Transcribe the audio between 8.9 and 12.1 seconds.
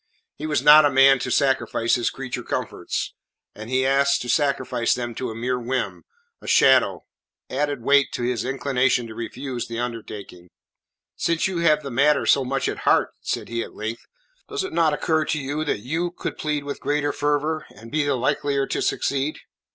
to refuse the undertaking. "Since you have the